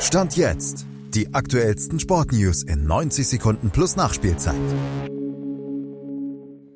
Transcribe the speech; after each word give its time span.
Stand 0.00 0.36
jetzt. 0.36 0.86
Die 1.14 1.32
aktuellsten 1.32 1.98
Sportnews 1.98 2.62
in 2.62 2.86
90 2.86 3.26
Sekunden 3.26 3.70
plus 3.70 3.96
Nachspielzeit. 3.96 4.54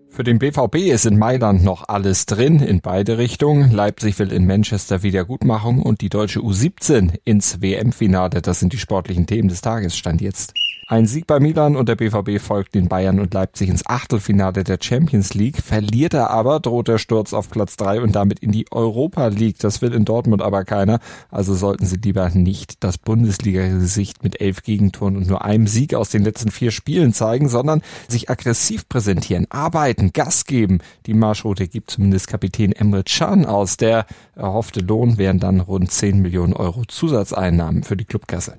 Für 0.09 0.25
den 0.25 0.39
BVB 0.39 0.77
ist 0.91 1.05
in 1.05 1.19
Mailand 1.19 1.63
noch 1.63 1.87
alles 1.87 2.25
drin, 2.27 2.61
in 2.61 2.81
beide 2.81 3.19
Richtungen. 3.19 3.71
Leipzig 3.71 4.19
will 4.19 4.33
in 4.33 4.47
Manchester 4.47 5.03
Wiedergutmachung 5.03 5.83
und 5.83 6.01
die 6.01 6.09
deutsche 6.09 6.41
U17 6.41 7.19
ins 7.25 7.61
WM-Finale. 7.61 8.41
Das 8.41 8.59
sind 8.59 8.73
die 8.73 8.79
sportlichen 8.79 9.27
Themen 9.27 9.49
des 9.49 9.61
Tages. 9.61 9.97
Stand 9.97 10.23
jetzt. 10.23 10.55
Ein 10.91 11.07
Sieg 11.07 11.29
bei 11.29 11.39
Milan 11.39 11.77
und 11.77 11.89
der 11.89 11.95
BVB 11.95 12.43
folgt 12.45 12.75
den 12.75 12.89
Bayern 12.89 13.21
und 13.21 13.33
Leipzig 13.33 13.69
ins 13.69 13.87
Achtelfinale 13.87 14.65
der 14.65 14.79
Champions 14.83 15.35
League. 15.35 15.63
Verliert 15.63 16.15
er 16.15 16.31
aber, 16.31 16.59
droht 16.59 16.89
der 16.89 16.99
Sturz 16.99 17.33
auf 17.33 17.49
Platz 17.49 17.77
drei 17.77 18.01
und 18.01 18.17
damit 18.17 18.41
in 18.41 18.51
die 18.51 18.67
Europa 18.73 19.29
League. 19.29 19.61
Das 19.61 19.83
will 19.83 19.95
in 19.95 20.05
Dortmund 20.05 20.43
aber 20.43 20.65
keiner. 20.65 20.99
Also 21.31 21.55
sollten 21.55 21.87
sie 21.87 21.99
lieber 21.99 22.29
nicht 22.31 22.83
das 22.83 22.99
Bundesliga-Gesicht 22.99 24.25
mit 24.25 24.41
elf 24.41 24.65
Gegentoren 24.65 25.17
und 25.17 25.29
nur 25.29 25.45
einem 25.45 25.69
Sieg 25.69 25.95
aus 25.95 26.09
den 26.09 26.25
letzten 26.25 26.51
vier 26.51 26.73
Spielen 26.73 27.13
zeigen, 27.13 27.49
sondern 27.49 27.83
sich 28.09 28.29
aggressiv 28.29 28.89
präsentieren, 28.89 29.47
arbeiten, 29.49 30.13
Gas 30.13 30.45
geben. 30.45 30.81
Die 31.07 31.15
Marschroute 31.15 31.69
gibt 31.69 31.93
zumindest 31.93 32.27
Kapitän 32.27 32.73
Emre 32.73 33.05
Can 33.05 33.47
aus. 33.47 33.77
Der 33.77 34.07
erhoffte 34.35 34.81
Lohn 34.81 35.19
wären 35.19 35.39
dann 35.39 35.61
rund 35.61 35.93
10 35.93 36.21
Millionen 36.21 36.53
Euro 36.53 36.85
Zusatzeinnahmen 36.85 37.85
für 37.85 37.97
die 37.97 38.07
Clubkasse. 38.07 38.57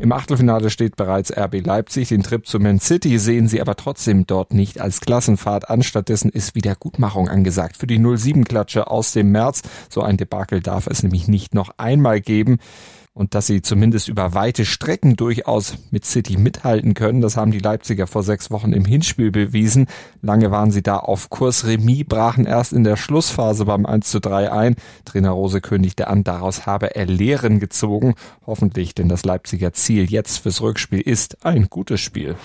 Im 0.00 0.12
Achtelfinale 0.12 0.70
steht 0.70 0.96
bereits 0.96 1.30
RB 1.30 1.60
Leipzig. 1.60 2.08
Den 2.08 2.22
Trip 2.22 2.46
zu 2.46 2.58
Man 2.58 2.80
City 2.80 3.18
sehen 3.18 3.48
sie 3.48 3.60
aber 3.60 3.76
trotzdem 3.76 4.26
dort 4.26 4.54
nicht 4.54 4.80
als 4.80 5.02
Klassenfahrt 5.02 5.68
an. 5.68 5.82
Stattdessen 5.82 6.30
ist 6.30 6.54
Wiedergutmachung 6.54 7.28
angesagt 7.28 7.76
für 7.76 7.86
die 7.86 7.98
07-Klatsche 7.98 8.86
aus 8.86 9.12
dem 9.12 9.30
März. 9.30 9.60
So 9.90 10.00
ein 10.00 10.16
Debakel 10.16 10.60
darf 10.60 10.86
es 10.86 11.02
nämlich 11.02 11.28
nicht 11.28 11.54
noch 11.54 11.74
einmal 11.76 12.22
geben 12.22 12.60
und 13.20 13.34
dass 13.34 13.46
sie 13.46 13.60
zumindest 13.60 14.08
über 14.08 14.32
weite 14.32 14.64
Strecken 14.64 15.14
durchaus 15.14 15.74
mit 15.90 16.06
City 16.06 16.38
mithalten 16.38 16.94
können. 16.94 17.20
Das 17.20 17.36
haben 17.36 17.50
die 17.50 17.58
Leipziger 17.58 18.06
vor 18.06 18.22
sechs 18.22 18.50
Wochen 18.50 18.72
im 18.72 18.86
Hinspiel 18.86 19.30
bewiesen. 19.30 19.88
Lange 20.22 20.50
waren 20.50 20.70
sie 20.70 20.82
da 20.82 20.96
auf 20.96 21.28
Kurs 21.28 21.66
Remis, 21.66 22.06
brachen 22.08 22.46
erst 22.46 22.72
in 22.72 22.82
der 22.82 22.96
Schlussphase 22.96 23.66
beim 23.66 23.84
1 23.84 24.10
zu 24.10 24.20
3 24.20 24.50
ein. 24.50 24.76
Trainer 25.04 25.32
Rose 25.32 25.60
kündigte 25.60 26.06
an, 26.06 26.24
daraus 26.24 26.64
habe 26.64 26.96
er 26.96 27.04
Lehren 27.04 27.60
gezogen. 27.60 28.14
Hoffentlich, 28.46 28.94
denn 28.94 29.10
das 29.10 29.26
Leipziger 29.26 29.74
Ziel 29.74 30.10
jetzt 30.10 30.38
fürs 30.38 30.62
Rückspiel 30.62 31.02
ist 31.02 31.44
ein 31.44 31.66
gutes 31.68 32.00
Spiel. 32.00 32.36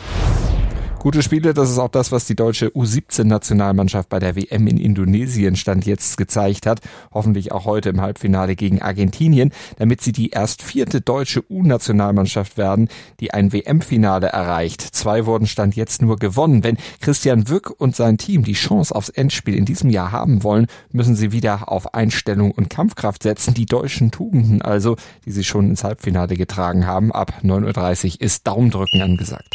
Gute 1.05 1.21
Spiele, 1.21 1.53
das 1.53 1.69
ist 1.69 1.77
auch 1.77 1.89
das, 1.89 2.11
was 2.11 2.25
die 2.25 2.35
deutsche 2.35 2.69
U17-Nationalmannschaft 2.69 4.09
bei 4.09 4.17
der 4.17 4.35
WM 4.35 4.65
in 4.65 4.77
Indonesien 4.77 5.55
stand 5.55 5.85
jetzt 5.85 6.17
gezeigt 6.17 6.65
hat. 6.65 6.81
Hoffentlich 7.13 7.51
auch 7.51 7.65
heute 7.65 7.89
im 7.89 8.01
Halbfinale 8.01 8.55
gegen 8.55 8.81
Argentinien, 8.81 9.51
damit 9.77 10.01
sie 10.01 10.13
die 10.13 10.31
erst 10.31 10.63
vierte 10.63 11.01
deutsche 11.01 11.43
U-Nationalmannschaft 11.47 12.57
werden, 12.57 12.89
die 13.19 13.31
ein 13.35 13.53
WM-Finale 13.53 14.29
erreicht. 14.29 14.81
Zwei 14.81 15.27
wurden 15.27 15.45
stand 15.45 15.75
jetzt 15.75 16.01
nur 16.01 16.15
gewonnen. 16.15 16.63
Wenn 16.63 16.77
Christian 17.01 17.49
Wück 17.49 17.69
und 17.69 17.95
sein 17.95 18.17
Team 18.17 18.43
die 18.43 18.53
Chance 18.53 18.95
aufs 18.95 19.09
Endspiel 19.09 19.53
in 19.53 19.65
diesem 19.65 19.91
Jahr 19.91 20.11
haben 20.11 20.41
wollen, 20.41 20.65
müssen 20.91 21.15
sie 21.15 21.31
wieder 21.31 21.71
auf 21.71 21.93
Einstellung 21.93 22.49
und 22.49 22.71
Kampfkraft 22.71 23.21
setzen. 23.21 23.53
Die 23.53 23.67
deutschen 23.67 24.09
Tugenden 24.09 24.63
also, 24.63 24.95
die 25.23 25.31
sie 25.31 25.43
schon 25.43 25.69
ins 25.69 25.83
Halbfinale 25.83 26.35
getragen 26.35 26.87
haben. 26.87 27.11
Ab 27.11 27.41
9.30 27.43 28.05
Uhr 28.15 28.21
ist 28.21 28.47
Daumendrücken 28.47 29.03
angesagt. 29.03 29.54